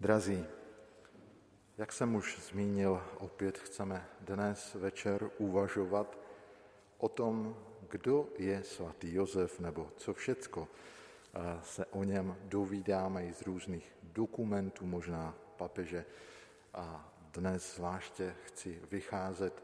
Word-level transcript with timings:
Drazí, 0.00 0.46
jak 1.78 1.92
jsem 1.92 2.14
už 2.14 2.38
zmínil, 2.38 3.02
opět 3.18 3.58
chceme 3.58 4.08
dnes 4.20 4.74
večer 4.74 5.30
uvažovat 5.38 6.18
o 6.98 7.08
tom, 7.08 7.56
kdo 7.90 8.28
je 8.38 8.62
svatý 8.62 9.14
Josef, 9.14 9.60
nebo 9.60 9.90
co 9.96 10.14
všecko 10.14 10.68
se 11.62 11.86
o 11.86 12.04
něm 12.04 12.36
dovídáme 12.44 13.26
i 13.26 13.32
z 13.32 13.42
různých 13.42 13.96
dokumentů, 14.02 14.86
možná 14.86 15.34
papeže. 15.56 16.04
A 16.74 17.12
dnes 17.32 17.76
zvláště 17.76 18.34
chci 18.44 18.82
vycházet 18.90 19.62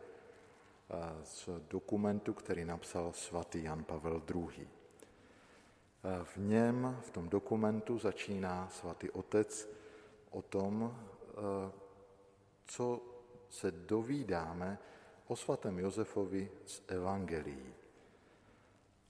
z 1.23 1.48
dokumentu, 1.69 2.35
který 2.35 2.64
napsal 2.64 3.12
svatý 3.12 3.62
Jan 3.62 3.85
Pavel 3.85 4.23
II. 4.35 4.69
V 6.25 6.37
něm, 6.37 6.98
v 7.03 7.11
tom 7.11 7.29
dokumentu, 7.29 7.98
začíná 7.98 8.69
svatý 8.73 9.11
otec 9.11 9.84
o 10.35 10.43
tom, 10.43 10.98
co 12.66 13.01
se 13.51 13.70
dovídáme 13.70 14.79
o 15.27 15.37
svatém 15.37 15.79
Josefovi 15.79 16.51
z 16.66 16.83
Evangelií. 16.88 17.74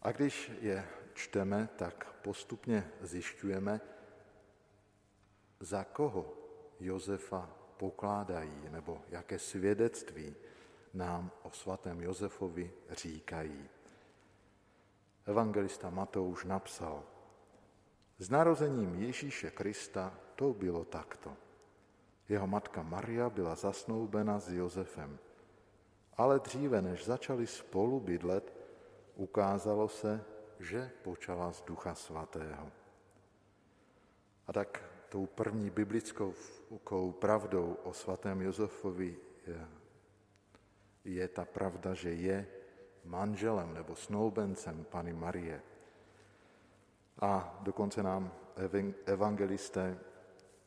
A 0.03 0.13
když 0.13 0.53
je 0.61 0.89
čteme, 1.15 1.69
tak 1.77 2.13
postupně 2.23 2.91
zjišťujeme, 3.01 3.81
za 5.61 5.85
koho 5.85 6.35
Josefa 6.81 7.51
pokládají, 7.77 8.69
nebo 8.71 9.03
jaké 9.09 9.39
svědectví 9.39 10.37
nám 10.95 11.31
o 11.43 11.51
svatém 11.51 12.01
Josefovi 12.01 12.73
říkají. 12.91 13.69
Evangelista 15.27 15.91
Matouš 15.91 16.45
napsal, 16.45 17.03
s 18.19 18.31
narozením 18.31 18.95
Ježíše 18.95 19.51
Krista 19.51 20.19
to 20.35 20.53
bylo 20.53 20.85
takto. 20.85 21.37
Jeho 22.29 22.47
matka 22.47 22.83
Maria 22.83 23.31
byla 23.31 23.55
zasnoubena 23.55 24.39
s 24.39 24.49
Josefem, 24.49 25.19
ale 26.17 26.41
dříve, 26.41 26.83
než 26.83 27.05
začali 27.05 27.47
spolu 27.47 28.01
bydlet, 28.01 28.53
ukázalo 29.15 29.89
se, 29.89 30.25
že 30.61 30.91
počala 31.03 31.53
z 31.53 31.63
Ducha 31.63 31.95
Svatého. 31.95 32.71
A 34.47 34.53
tak 34.53 34.85
tou 35.09 35.27
první 35.27 35.71
biblickou 35.71 36.35
pravdou 37.13 37.77
o 37.85 37.93
svatém 37.93 38.43
Josefovi 38.43 39.17
je, 39.47 39.69
je 41.05 41.29
ta 41.29 41.45
pravda, 41.45 41.95
že 41.95 42.13
je 42.13 42.47
manželem 43.05 43.75
nebo 43.75 43.97
snoubencem 43.97 44.85
Pany 44.85 45.13
Marie. 45.13 45.63
A 47.21 47.59
dokonce 47.63 48.03
nám 48.03 48.33
evangelisté 49.07 49.99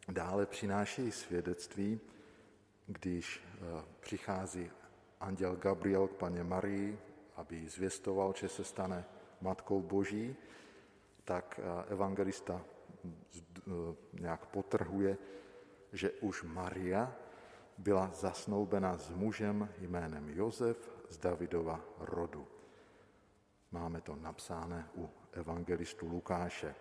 dále 0.07 0.45
přináší 0.45 1.11
svědectví, 1.11 1.99
když 2.87 3.43
eh, 3.43 3.83
přichází 3.99 4.71
anděl 5.19 5.55
Gabriel 5.55 6.07
k 6.07 6.15
paně 6.15 6.43
Marii, 6.43 6.99
aby 7.35 7.69
zvěstoval, 7.69 8.33
že 8.37 8.49
se 8.49 8.63
stane 8.63 9.05
matkou 9.41 9.81
boží, 9.81 10.35
tak 11.23 11.59
eh, 11.59 11.93
evangelista 11.93 12.61
eh, 13.05 13.61
nějak 14.13 14.45
potrhuje, 14.45 15.17
že 15.93 16.11
už 16.11 16.43
Maria 16.43 17.15
byla 17.77 18.11
zasnoubena 18.13 18.97
s 18.97 19.09
mužem 19.09 19.69
jménem 19.77 20.29
Josef 20.29 20.91
z 21.09 21.17
Davidova 21.17 21.81
rodu. 21.99 22.47
Máme 23.71 24.01
to 24.01 24.15
napsáno 24.15 24.83
u 24.95 25.09
evangelistu 25.31 26.07
Lukáše. 26.07 26.75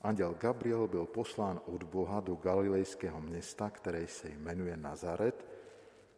Anděl 0.00 0.34
Gabriel 0.34 0.88
byl 0.88 1.06
poslán 1.06 1.60
od 1.66 1.82
Boha 1.82 2.20
do 2.20 2.34
galilejského 2.34 3.20
města, 3.20 3.70
které 3.70 4.06
se 4.06 4.28
jmenuje 4.28 4.76
Nazaret, 4.76 5.46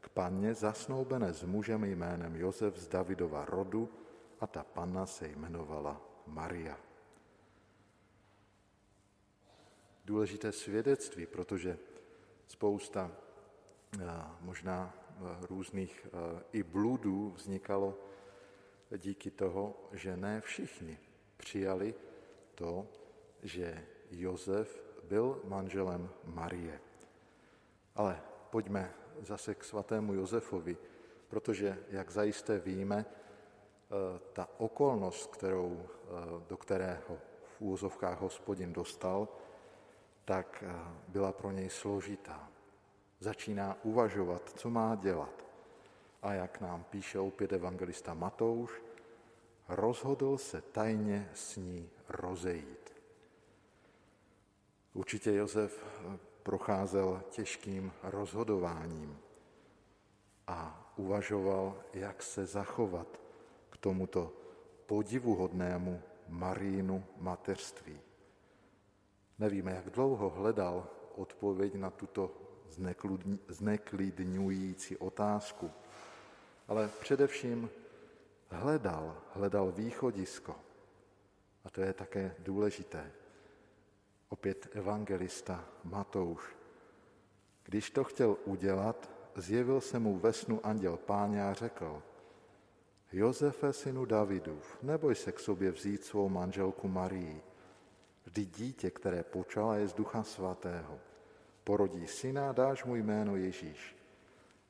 k 0.00 0.08
panně 0.08 0.54
zasnoubené 0.54 1.32
s 1.32 1.42
mužem 1.42 1.84
jménem 1.84 2.36
Josef 2.36 2.76
z 2.76 2.88
Davidova 2.88 3.44
rodu 3.44 3.88
a 4.40 4.46
ta 4.46 4.64
panna 4.64 5.06
se 5.06 5.28
jmenovala 5.28 6.00
Maria. 6.26 6.78
Důležité 10.04 10.52
svědectví, 10.52 11.26
protože 11.26 11.78
spousta 12.46 13.10
možná 14.40 14.94
různých 15.50 16.06
i 16.52 16.62
bludů 16.62 17.30
vznikalo 17.30 17.98
díky 18.96 19.30
toho, 19.30 19.88
že 19.92 20.16
ne 20.16 20.40
všichni 20.40 20.98
přijali 21.36 21.94
to, 22.54 22.88
že 23.42 23.84
Josef 24.10 24.82
byl 25.04 25.40
manželem 25.44 26.10
Marie. 26.24 26.80
Ale 27.94 28.20
pojďme 28.50 28.94
zase 29.20 29.54
k 29.54 29.64
svatému 29.64 30.14
Josefovi, 30.14 30.76
protože, 31.28 31.78
jak 31.88 32.10
zajisté 32.10 32.58
víme, 32.58 33.04
eh, 33.04 33.94
ta 34.32 34.48
okolnost, 34.58 35.36
kterou, 35.36 35.82
eh, 35.82 36.08
do 36.48 36.56
kterého 36.56 37.18
v 37.44 37.60
úvozovkách 37.60 38.20
hospodin 38.20 38.72
dostal, 38.72 39.28
tak 40.24 40.64
eh, 40.66 40.72
byla 41.08 41.32
pro 41.32 41.50
něj 41.50 41.70
složitá. 41.70 42.48
Začíná 43.20 43.76
uvažovat, 43.82 44.52
co 44.56 44.70
má 44.70 44.94
dělat. 44.94 45.44
A 46.22 46.34
jak 46.34 46.60
nám 46.60 46.84
píše 46.84 47.18
opět 47.18 47.52
evangelista 47.52 48.14
Matouš, 48.14 48.82
rozhodl 49.68 50.38
se 50.38 50.60
tajně 50.60 51.30
s 51.34 51.56
ní 51.56 51.90
rozejít. 52.08 53.01
Určitě 54.94 55.34
Josef 55.34 55.84
procházel 56.42 57.22
těžkým 57.30 57.92
rozhodováním 58.02 59.18
a 60.46 60.92
uvažoval, 60.96 61.82
jak 61.94 62.22
se 62.22 62.46
zachovat 62.46 63.20
k 63.70 63.76
tomuto 63.76 64.32
podivuhodnému 64.86 66.02
Marínu 66.28 67.04
mateřství. 67.18 68.00
Nevíme, 69.38 69.72
jak 69.72 69.90
dlouho 69.90 70.30
hledal 70.30 70.86
odpověď 71.16 71.74
na 71.74 71.90
tuto 71.90 72.30
zneklidňující 73.48 74.96
otázku, 74.96 75.70
ale 76.68 76.90
především 77.00 77.70
hledal, 78.48 79.16
hledal 79.34 79.72
východisko. 79.72 80.56
A 81.64 81.70
to 81.70 81.80
je 81.80 81.92
také 81.92 82.34
důležité. 82.38 83.12
Opět 84.32 84.68
evangelista 84.76 85.68
Matouš. 85.84 86.56
Když 87.64 87.90
to 87.90 88.04
chtěl 88.04 88.36
udělat, 88.44 89.10
zjevil 89.36 89.80
se 89.80 89.98
mu 89.98 90.18
ve 90.18 90.32
snu 90.32 90.66
anděl 90.66 90.96
páně 90.96 91.44
a 91.44 91.54
řekl, 91.54 92.02
Josefe, 93.12 93.72
synu 93.72 94.04
Davidův, 94.04 94.78
neboj 94.82 95.14
se 95.14 95.32
k 95.32 95.40
sobě 95.40 95.70
vzít 95.70 96.04
svou 96.04 96.28
manželku 96.28 96.88
Marii. 96.88 97.42
Vždy 98.24 98.44
dítě, 98.44 98.90
které 98.90 99.22
počala, 99.22 99.76
je 99.76 99.88
z 99.88 99.94
ducha 99.94 100.22
svatého. 100.22 101.00
Porodí 101.64 102.06
syna, 102.06 102.52
dáš 102.52 102.84
mu 102.84 102.96
jméno 102.96 103.36
Ježíš. 103.36 103.96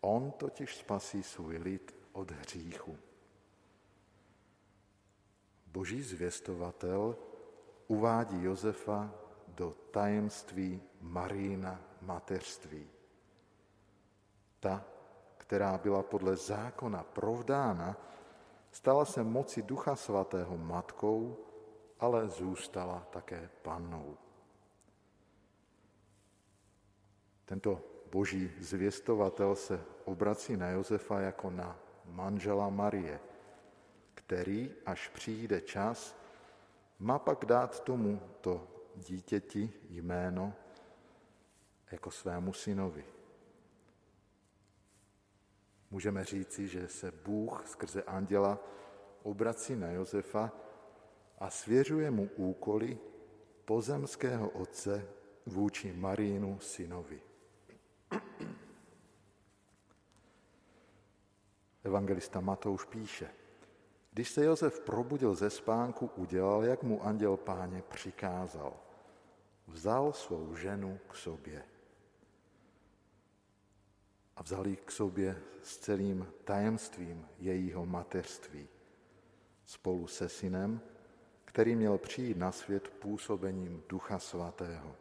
On 0.00 0.30
totiž 0.30 0.76
spasí 0.76 1.22
svůj 1.22 1.56
lid 1.56 1.94
od 2.12 2.30
hříchu. 2.30 2.96
Boží 5.66 6.02
zvěstovatel 6.02 7.16
uvádí 7.88 8.42
Josefa 8.42 9.21
do 9.54 9.74
tajemství 9.90 10.82
Marína 11.00 11.80
mateřství. 12.02 12.90
Ta, 14.60 14.84
která 15.36 15.78
byla 15.78 16.02
podle 16.02 16.36
zákona 16.36 17.02
provdána, 17.02 17.96
stala 18.70 19.04
se 19.04 19.22
moci 19.22 19.62
Ducha 19.62 19.96
Svatého 19.96 20.56
matkou, 20.58 21.36
ale 22.00 22.28
zůstala 22.28 23.06
také 23.10 23.50
pannou. 23.62 24.16
Tento 27.44 27.80
boží 28.12 28.52
zvěstovatel 28.60 29.54
se 29.54 29.84
obrací 30.04 30.56
na 30.56 30.68
Josefa 30.68 31.20
jako 31.20 31.50
na 31.50 31.78
manžela 32.04 32.68
Marie, 32.68 33.20
který, 34.14 34.74
až 34.86 35.08
přijde 35.08 35.60
čas, 35.60 36.16
má 36.98 37.18
pak 37.18 37.44
dát 37.44 37.80
tomu 37.80 38.20
to 38.40 38.71
dítěti 38.96 39.72
jméno 39.88 40.54
jako 41.92 42.10
svému 42.10 42.52
synovi. 42.52 43.04
Můžeme 45.90 46.24
říci, 46.24 46.68
že 46.68 46.88
se 46.88 47.12
Bůh 47.12 47.66
skrze 47.66 48.02
anděla 48.02 48.58
obrací 49.22 49.76
na 49.76 49.90
Josefa 49.90 50.52
a 51.38 51.50
svěřuje 51.50 52.10
mu 52.10 52.30
úkoly 52.36 52.98
pozemského 53.64 54.50
otce 54.50 55.08
vůči 55.46 55.92
Marínu 55.92 56.60
synovi. 56.60 57.22
Evangelista 61.84 62.40
Matouš 62.40 62.84
píše, 62.84 63.30
když 64.12 64.30
se 64.30 64.44
Josef 64.44 64.80
probudil 64.80 65.34
ze 65.34 65.50
spánku, 65.50 66.10
udělal, 66.16 66.64
jak 66.64 66.82
mu 66.82 67.06
anděl 67.06 67.36
páně 67.36 67.82
přikázal. 67.88 68.72
Vzal 69.66 70.12
svou 70.12 70.56
ženu 70.56 70.98
k 71.08 71.14
sobě 71.14 71.64
a 74.36 74.42
vzali 74.42 74.76
k 74.76 74.90
sobě 74.90 75.42
s 75.62 75.78
celým 75.78 76.26
tajemstvím 76.44 77.28
jejího 77.38 77.86
mateřství 77.86 78.68
spolu 79.66 80.06
se 80.06 80.28
synem, 80.28 80.80
který 81.44 81.76
měl 81.76 81.98
přijít 81.98 82.36
na 82.36 82.52
svět 82.52 82.88
působením 82.88 83.82
Ducha 83.88 84.18
Svatého. 84.18 84.96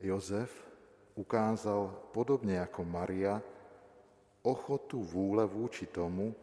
Jozef 0.00 0.70
ukázal 1.14 2.02
podobně 2.12 2.54
jako 2.54 2.84
Maria 2.84 3.42
ochotu 4.42 5.02
vůle 5.02 5.46
vůči 5.46 5.86
tomu, 5.86 6.34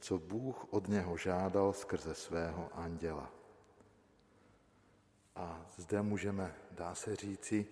co 0.00 0.18
Bůh 0.18 0.66
od 0.70 0.88
něho 0.88 1.16
žádal 1.16 1.72
skrze 1.72 2.14
svého 2.14 2.70
anděla. 2.72 3.30
A 5.36 5.66
zde 5.76 6.02
můžeme, 6.02 6.54
dá 6.70 6.94
se 6.94 7.16
říci, 7.16 7.66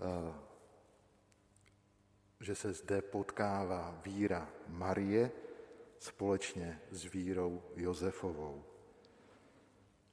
eh, 0.00 0.34
že 2.40 2.54
se 2.54 2.72
zde 2.72 3.02
potkává 3.02 4.00
víra 4.04 4.48
Marie 4.68 5.32
společně 5.98 6.80
s 6.90 7.04
vírou 7.04 7.62
Josefovou. 7.76 8.64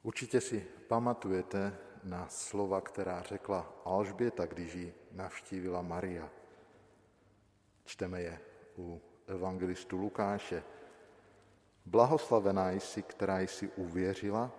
Určitě 0.03 0.41
si 0.41 0.67
pamatujete 0.87 1.77
na 2.03 2.27
slova, 2.27 2.81
která 2.81 3.21
řekla 3.21 3.73
Alžběta, 3.85 4.45
když 4.45 4.73
ji 4.73 4.93
navštívila 5.11 5.81
Maria. 5.81 6.29
Čteme 7.85 8.21
je 8.21 8.39
u 8.77 9.01
evangelistu 9.27 9.97
Lukáše. 9.97 10.63
Blahoslavená 11.85 12.71
jsi, 12.71 13.01
která 13.01 13.39
jsi 13.39 13.67
uvěřila, 13.75 14.51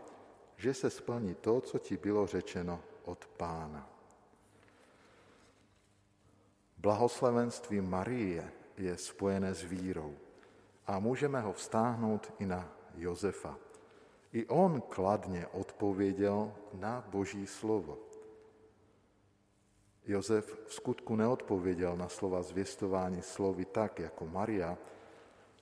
že 0.56 0.75
se 0.75 0.90
splní 0.90 1.34
to, 1.34 1.61
co 1.61 1.78
ti 1.78 1.96
bylo 1.96 2.26
řečeno 2.26 2.81
od 3.05 3.26
pána. 3.26 3.90
Blahoslavenství 6.78 7.81
Marie 7.81 8.52
je 8.76 8.96
spojené 8.96 9.55
s 9.55 9.62
vírou 9.62 10.17
a 10.87 10.99
můžeme 10.99 11.40
ho 11.40 11.52
vztáhnout 11.52 12.32
i 12.38 12.46
na 12.46 12.72
Josefa. 12.94 13.56
I 14.32 14.46
on 14.46 14.81
kladně 14.81 15.46
odpověděl 15.46 16.52
na 16.72 17.05
Boží 17.08 17.46
slovo. 17.46 17.99
Josef 20.05 20.67
v 20.67 20.75
skutku 20.75 21.17
neodpověděl 21.17 21.96
na 21.96 22.08
slova 22.08 22.43
zvěstování 22.43 23.22
slovy 23.22 23.64
tak 23.64 23.99
jako 23.99 24.26
Maria, 24.26 24.78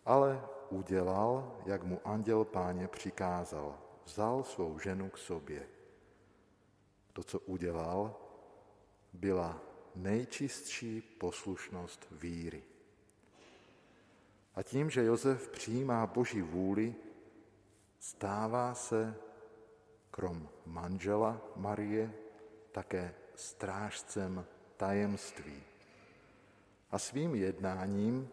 ale 0.07 0.41
udělal, 0.71 1.57
jak 1.67 1.83
mu 1.83 2.01
anděl 2.05 2.45
páně 2.45 2.89
přikázal. 2.89 3.79
Vzal 4.05 4.45
svou 4.45 4.79
ženu 4.79 5.11
k 5.11 5.19
sobě. 5.19 5.67
To, 7.13 7.23
co 7.23 7.41
udělal, 7.41 8.17
byla 9.13 9.61
nejčistší 9.95 11.01
poslušnost 11.01 12.07
víry. 12.11 12.63
A 14.55 14.63
tím, 14.63 14.91
že 14.91 15.05
Josef 15.05 15.49
přijímá 15.49 16.07
Boží 16.07 16.43
vůli, 16.43 16.95
stává 17.99 18.75
se 18.75 19.15
krom 20.11 20.49
manžela 20.67 21.41
Marie 21.57 22.13
také 22.73 23.15
strážcem 23.35 24.47
tajemství. 24.77 25.63
A 26.91 26.99
svým 26.99 27.35
jednáním 27.35 28.29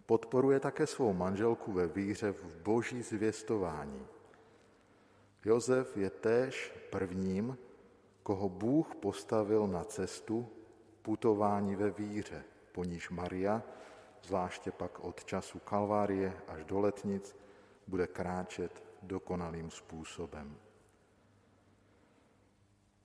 podporuje 0.00 0.60
také 0.60 0.86
svou 0.86 1.12
manželku 1.12 1.72
ve 1.72 1.86
víře 1.86 2.32
v 2.32 2.56
boží 2.62 3.02
zvěstování. 3.02 4.06
Jozef 5.44 5.96
je 5.96 6.10
též 6.10 6.74
prvním, 6.90 7.58
koho 8.22 8.48
Bůh 8.48 8.94
postavil 8.94 9.66
na 9.66 9.84
cestu 9.84 10.48
putování 11.02 11.76
ve 11.76 11.90
víře, 11.90 12.44
po 12.72 12.84
níž 12.84 13.10
Maria, 13.10 13.62
zvláště 14.22 14.70
pak 14.72 15.00
od 15.00 15.24
času 15.24 15.58
Kalvárie 15.58 16.32
až 16.48 16.64
do 16.64 16.80
letnic, 16.80 17.36
bude 17.86 18.06
kráčet 18.06 18.82
dokonalým 19.02 19.70
způsobem. 19.70 20.56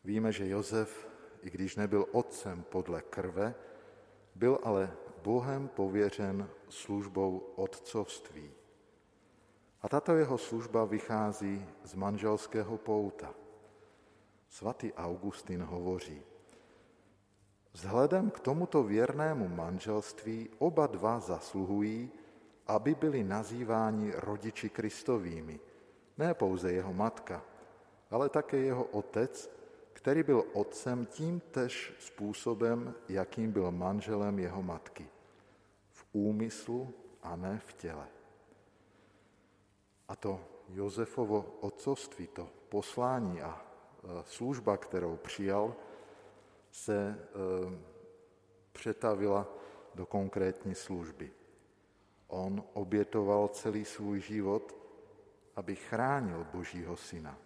Víme, 0.03 0.31
že 0.31 0.49
Jozef, 0.49 1.09
i 1.41 1.49
když 1.49 1.75
nebyl 1.75 2.05
otcem 2.11 2.63
podle 2.63 3.01
krve, 3.01 3.55
byl 4.35 4.59
ale 4.63 4.91
Bohem 5.23 5.67
pověřen 5.67 6.49
službou 6.69 7.53
otcovství. 7.55 8.51
A 9.81 9.89
tato 9.89 10.15
jeho 10.15 10.37
služba 10.37 10.85
vychází 10.85 11.65
z 11.83 11.93
manželského 11.95 12.77
pouta. 12.77 13.33
Svatý 14.49 14.93
Augustin 14.93 15.63
hovoří, 15.63 16.21
Vzhledem 17.73 18.29
k 18.29 18.39
tomuto 18.39 18.83
věrnému 18.83 19.47
manželství 19.47 20.49
oba 20.59 20.87
dva 20.87 21.19
zasluhují, 21.19 22.11
aby 22.67 22.95
byli 22.95 23.23
nazýváni 23.23 24.11
rodiči 24.15 24.69
Kristovými, 24.69 25.59
ne 26.17 26.33
pouze 26.33 26.71
jeho 26.71 26.93
matka, 26.93 27.41
ale 28.11 28.29
také 28.29 28.57
jeho 28.57 28.83
otec, 28.83 29.49
který 30.01 30.23
byl 30.23 30.45
otcem 30.53 31.05
tím 31.05 31.39
tež 31.39 31.93
způsobem, 31.99 32.95
jakým 33.09 33.51
byl 33.51 33.71
manželem 33.71 34.39
jeho 34.39 34.63
matky. 34.63 35.07
V 35.89 36.05
úmyslu 36.13 36.93
a 37.21 37.35
ne 37.35 37.61
v 37.65 37.73
těle. 37.73 38.07
A 40.07 40.15
to 40.15 40.39
Josefovo 40.69 41.57
otcovství, 41.59 42.27
to 42.27 42.49
poslání 42.69 43.41
a 43.41 43.61
e, 43.61 44.23
služba, 44.25 44.77
kterou 44.77 45.17
přijal, 45.17 45.75
se 46.71 46.97
e, 46.97 47.17
přetavila 48.71 49.47
do 49.95 50.05
konkrétní 50.05 50.75
služby. 50.75 51.31
On 52.27 52.63
obětoval 52.73 53.47
celý 53.47 53.85
svůj 53.85 54.19
život, 54.19 54.75
aby 55.55 55.75
chránil 55.75 56.47
Božího 56.53 56.97
syna. 56.97 57.37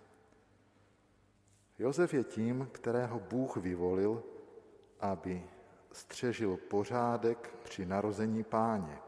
Josef 1.80 2.14
je 2.14 2.24
tím, 2.24 2.70
kterého 2.72 3.20
Bůh 3.20 3.58
vyvolil, 3.58 4.24
aby 5.00 5.44
střežil 5.92 6.58
pořádek 6.58 7.56
při 7.64 7.86
narození 7.86 8.44
páně. 8.44 9.00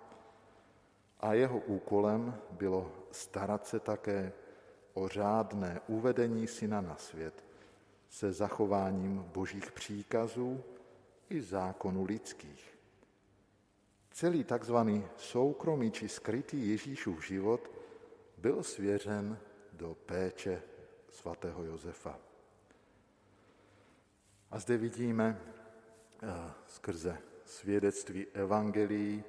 A 1.19 1.33
jeho 1.33 1.59
úkolem 1.59 2.35
bylo 2.51 2.91
starat 3.11 3.67
se 3.67 3.79
také 3.79 4.33
o 4.93 5.07
řádné 5.07 5.81
uvedení 5.87 6.47
syna 6.47 6.81
na 6.81 6.95
svět 6.95 7.45
se 8.09 8.33
zachováním 8.33 9.23
božích 9.23 9.71
příkazů 9.71 10.63
i 11.29 11.41
zákonů 11.41 12.05
lidských. 12.05 12.77
Celý 14.11 14.43
takzvaný 14.43 15.05
soukromý 15.17 15.91
či 15.91 16.09
skrytý 16.09 16.69
Ježíšův 16.69 17.27
život 17.27 17.71
byl 18.37 18.63
svěřen 18.63 19.39
do 19.73 19.95
péče 20.05 20.61
svatého 21.09 21.63
Josefa. 21.63 22.19
A 24.51 24.59
zde 24.59 24.77
vidíme 24.77 25.41
eh, 26.23 26.27
skrze 26.67 27.17
svědectví 27.45 28.27
evangelií, 28.33 29.23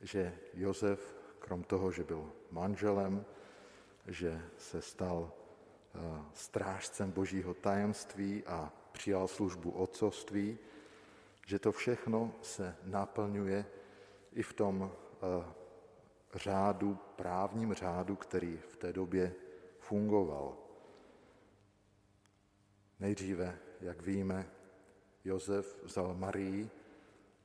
že 0.00 0.38
Josef, 0.54 1.16
krom 1.38 1.64
toho, 1.64 1.92
že 1.92 2.04
byl 2.04 2.32
manželem, 2.50 3.24
že 4.06 4.42
se 4.58 4.82
stal 4.82 5.32
eh, 5.94 5.98
strážcem 6.34 7.10
božího 7.10 7.54
tajemství 7.54 8.44
a 8.46 8.72
přijal 8.92 9.28
službu 9.28 9.70
otcovství, 9.70 10.58
že 11.46 11.58
to 11.58 11.72
všechno 11.72 12.34
se 12.42 12.76
naplňuje 12.82 13.66
i 14.32 14.42
v 14.42 14.52
tom 14.52 14.92
eh, 14.92 15.44
řádu, 16.34 16.98
právním 17.16 17.74
řádu, 17.74 18.16
který 18.16 18.56
v 18.68 18.76
té 18.76 18.92
době 18.92 19.34
fungoval. 19.78 20.56
Nejdříve, 23.00 23.58
jak 23.80 24.02
víme, 24.02 24.50
Josef 25.24 25.82
vzal 25.82 26.14
Marii 26.14 26.70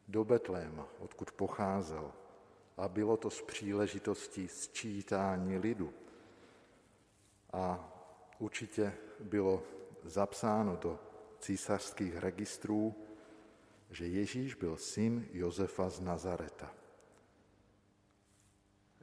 do 0.07 0.25
Betléma, 0.25 0.87
odkud 0.99 1.31
pocházel, 1.31 2.11
a 2.77 2.87
bylo 2.87 3.17
to 3.17 3.29
z 3.29 3.41
příležitostí 3.41 4.47
sčítání 4.47 5.57
lidu. 5.57 5.93
A 7.53 7.91
určitě 8.39 8.93
bylo 9.19 9.63
zapsáno 10.03 10.75
do 10.75 10.99
císařských 11.39 12.17
registrů, 12.17 12.95
že 13.91 14.07
Ježíš 14.07 14.55
byl 14.55 14.77
syn 14.77 15.27
Josefa 15.33 15.89
z 15.89 15.99
Nazareta. 15.99 16.73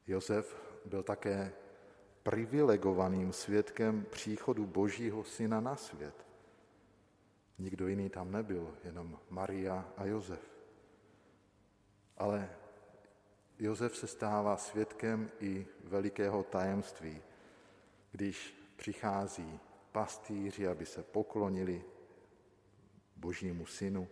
Josef 0.07 0.57
byl 0.85 1.03
také 1.03 1.53
privilegovaným 2.23 3.33
svědkem 3.33 4.07
příchodu 4.11 4.67
Božího 4.67 5.25
syna 5.25 5.61
na 5.61 5.77
svět. 5.77 6.28
Nikdo 7.59 7.89
jiný 7.89 8.11
tam 8.11 8.33
nebyl, 8.33 8.75
jenom 8.85 9.19
Maria 9.31 9.93
a 9.97 10.05
Josef. 10.05 10.51
Ale 12.17 12.51
Josef 13.59 13.97
se 13.97 14.07
stává 14.07 14.57
svědkem 14.57 15.31
i 15.41 15.67
velikého 15.85 16.43
tajemství, 16.43 17.23
když 18.13 18.55
přichází 18.77 19.61
pastýři, 19.93 20.69
aby 20.69 20.87
se 20.87 21.03
poklonili 21.03 21.85
Božímu 23.17 23.67
synu. 23.67 24.09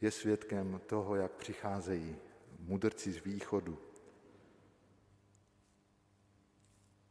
je 0.00 0.10
svědkem 0.10 0.80
toho, 0.86 1.16
jak 1.16 1.32
přicházejí 1.32 2.16
mudrci 2.58 3.12
z 3.12 3.24
východu. 3.24 3.78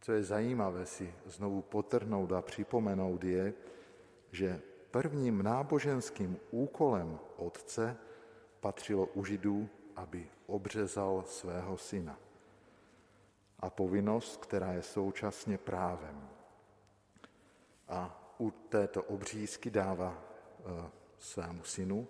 Co 0.02 0.12
je 0.12 0.24
zajímavé 0.24 0.86
si 0.86 1.16
znovu 1.26 1.62
potrhnout 1.62 2.32
a 2.32 2.42
připomenout 2.42 3.24
je, 3.24 3.54
že 4.32 4.62
prvním 4.92 5.44
náboženským 5.44 6.38
úkolem 6.52 7.20
otce 7.38 7.98
patřilo 8.60 9.06
u 9.06 9.26
židů, 9.26 9.70
aby 9.96 10.30
obřezal 10.48 11.24
svého 11.28 11.78
syna. 11.78 12.20
A 13.60 13.70
povinnost, 13.70 14.38
která 14.38 14.74
je 14.74 14.82
současně 14.82 15.58
právem. 15.58 16.30
A 17.88 18.34
u 18.40 18.52
této 18.52 19.04
obřízky 19.04 19.70
dává 19.70 20.18
e, 20.18 20.90
svému 21.20 21.64
synu 21.64 22.08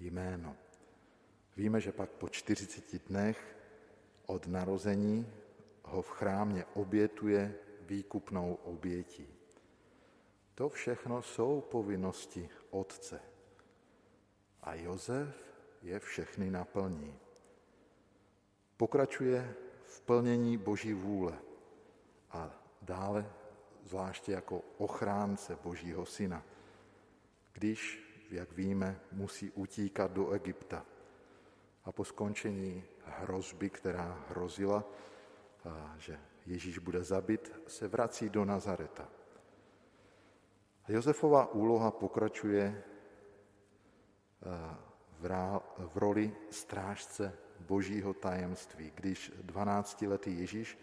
jméno. 0.00 0.56
Víme, 1.56 1.80
že 1.80 1.92
pak 1.92 2.10
po 2.10 2.28
40 2.28 3.08
dnech 3.08 3.56
od 4.26 4.46
narození 4.46 5.32
ho 5.84 6.02
v 6.02 6.10
chrámě 6.10 6.64
obětuje 6.74 7.54
výkupnou 7.80 8.54
obětí. 8.54 9.37
To 10.58 10.68
všechno 10.68 11.22
jsou 11.22 11.60
povinnosti 11.60 12.48
otce. 12.70 13.20
A 14.62 14.74
Jozef 14.74 15.54
je 15.82 15.98
všechny 15.98 16.50
naplní. 16.50 17.18
Pokračuje 18.76 19.54
v 19.84 20.00
plnění 20.00 20.56
Boží 20.56 20.92
vůle 20.92 21.38
a 22.30 22.50
dále 22.82 23.32
zvláště 23.84 24.32
jako 24.32 24.62
ochránce 24.78 25.58
Božího 25.62 26.06
syna, 26.06 26.42
když, 27.52 28.04
jak 28.30 28.52
víme, 28.52 29.00
musí 29.12 29.50
utíkat 29.50 30.10
do 30.12 30.30
Egypta. 30.30 30.86
A 31.84 31.92
po 31.92 32.04
skončení 32.04 32.84
hrozby, 33.04 33.70
která 33.70 34.24
hrozila, 34.28 34.84
že 35.96 36.20
Ježíš 36.46 36.78
bude 36.78 37.04
zabit, 37.04 37.52
se 37.66 37.88
vrací 37.88 38.28
do 38.28 38.44
Nazareta. 38.44 39.17
Josefová 40.88 41.52
úloha 41.52 41.90
pokračuje 41.90 42.84
v 45.18 45.94
roli 45.94 46.36
strážce 46.50 47.38
božího 47.60 48.14
tajemství, 48.14 48.92
když 48.94 49.32
12-letý 49.46 50.38
Ježíš 50.40 50.78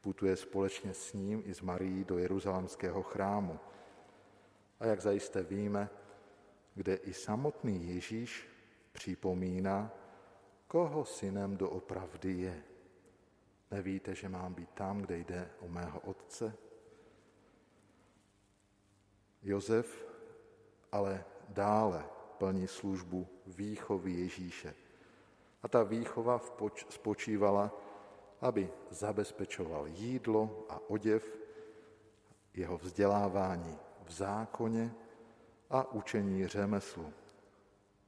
putuje 0.00 0.36
společně 0.36 0.94
s 0.94 1.12
ním 1.12 1.42
i 1.46 1.54
s 1.54 1.60
Marií 1.60 2.04
do 2.04 2.18
jeruzalemského 2.18 3.02
chrámu. 3.02 3.58
A 4.80 4.86
jak 4.86 5.00
zajisté 5.00 5.42
víme, 5.42 5.90
kde 6.74 6.94
i 6.94 7.12
samotný 7.12 7.94
Ježíš 7.94 8.48
připomíná, 8.92 9.90
koho 10.66 11.04
synem 11.04 11.56
doopravdy 11.56 12.32
je. 12.32 12.62
Nevíte, 13.70 14.14
že 14.14 14.28
mám 14.28 14.54
být 14.54 14.70
tam, 14.70 15.00
kde 15.00 15.18
jde 15.18 15.50
o 15.60 15.68
mého 15.68 16.00
otce? 16.00 16.56
Jozef 19.42 20.06
ale 20.92 21.24
dále 21.48 22.04
plní 22.38 22.66
službu 22.66 23.28
výchovy 23.46 24.12
Ježíše. 24.12 24.74
A 25.62 25.68
ta 25.68 25.82
výchova 25.82 26.40
spočívala, 26.88 27.72
aby 28.40 28.70
zabezpečoval 28.90 29.86
jídlo 29.86 30.66
a 30.68 30.80
oděv, 30.86 31.38
jeho 32.54 32.78
vzdělávání 32.78 33.78
v 34.04 34.12
zákoně 34.12 34.94
a 35.70 35.92
učení 35.92 36.46
řemeslu. 36.46 37.12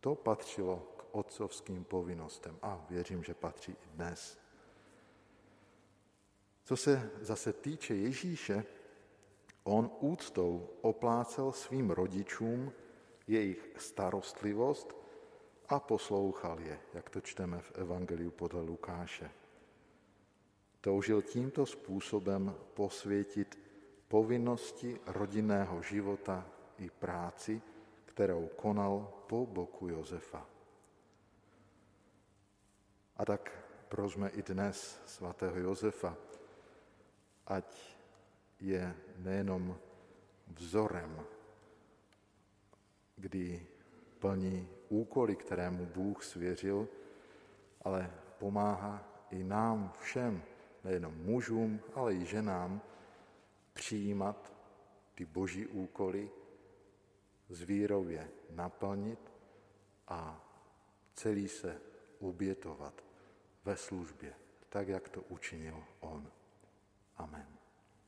To 0.00 0.14
patřilo 0.14 0.76
k 0.96 1.04
otcovským 1.12 1.84
povinnostem 1.84 2.58
a 2.62 2.86
věřím, 2.90 3.24
že 3.24 3.34
patří 3.34 3.72
i 3.72 3.88
dnes. 3.94 4.38
Co 6.64 6.76
se 6.76 7.10
zase 7.20 7.52
týče 7.52 7.94
Ježíše, 7.94 8.64
on 9.70 9.90
úctou 10.00 10.68
oplácel 10.82 11.52
svým 11.52 11.90
rodičům 11.90 12.72
jejich 13.26 13.70
starostlivost 13.76 14.96
a 15.68 15.80
poslouchal 15.80 16.60
je, 16.60 16.80
jak 16.94 17.10
to 17.10 17.20
čteme 17.20 17.60
v 17.60 17.72
Evangeliu 17.78 18.30
podle 18.30 18.60
Lukáše. 18.62 19.30
Toužil 20.80 21.22
tímto 21.22 21.66
způsobem 21.66 22.54
posvětit 22.74 23.58
povinnosti 24.08 25.00
rodinného 25.06 25.82
života 25.82 26.46
i 26.78 26.90
práci, 26.90 27.62
kterou 28.04 28.46
konal 28.46 29.12
po 29.26 29.46
boku 29.46 29.88
Josefa. 29.88 30.46
A 33.16 33.24
tak 33.24 33.52
prosme 33.88 34.28
i 34.28 34.42
dnes 34.42 34.98
svatého 35.06 35.58
Josefa, 35.58 36.16
ať 37.46 37.99
je 38.60 38.94
nejenom 39.16 39.76
vzorem, 40.48 41.26
kdy 43.16 43.66
plní 44.18 44.68
úkoly, 44.88 45.36
které 45.36 45.70
mu 45.70 45.86
Bůh 45.86 46.24
svěřil, 46.24 46.88
ale 47.82 48.10
pomáhá 48.38 49.04
i 49.30 49.44
nám 49.44 49.92
všem, 50.00 50.42
nejenom 50.84 51.14
mužům, 51.16 51.80
ale 51.94 52.14
i 52.14 52.24
ženám, 52.24 52.80
přijímat 53.72 54.52
ty 55.14 55.24
boží 55.24 55.66
úkoly, 55.66 56.30
z 57.48 57.62
vírově 57.62 58.28
naplnit 58.50 59.32
a 60.08 60.46
celý 61.14 61.48
se 61.48 61.80
obětovat 62.20 63.04
ve 63.64 63.76
službě, 63.76 64.34
tak 64.68 64.88
jak 64.88 65.08
to 65.08 65.22
učinil 65.22 65.84
on. 66.00 66.30
Amen. 67.16 67.59